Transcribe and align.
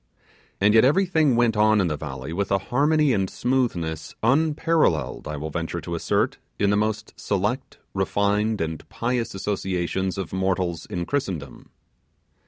And 0.59 0.73
yet 0.73 0.83
everything 0.83 1.35
went 1.35 1.55
on 1.55 1.79
in 1.79 1.85
the 1.85 1.95
valley 1.95 2.33
with 2.33 2.51
a 2.51 2.57
harmony 2.57 3.13
and 3.13 3.29
smoothness 3.29 4.15
unparalleled, 4.23 5.27
I 5.27 5.37
will 5.37 5.51
venture 5.51 5.79
to 5.79 5.93
assert, 5.93 6.39
in 6.57 6.71
the 6.71 6.75
most 6.75 7.13
select, 7.17 7.77
refined, 7.93 8.61
and 8.61 8.89
pious 8.89 9.35
associations 9.35 10.17
of 10.17 10.33
mortals 10.33 10.87
in 10.87 11.05
Christendom. 11.05 11.69